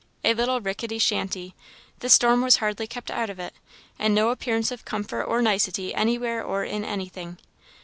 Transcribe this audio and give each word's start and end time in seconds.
A 0.23 0.33
little 0.33 0.61
rickety 0.61 0.97
shanty, 0.97 1.53
the 1.99 2.09
storm 2.09 2.41
was 2.41 2.55
hardly 2.55 2.87
kept 2.87 3.11
out 3.11 3.29
of 3.29 3.37
it, 3.37 3.53
and 3.99 4.15
no 4.15 4.29
appearance 4.29 4.71
of 4.71 4.83
comfort 4.83 5.25
or 5.25 5.43
nicety 5.43 5.93
anywhere 5.93 6.43
or 6.43 6.63
in 6.63 6.83
anything. 6.83 7.37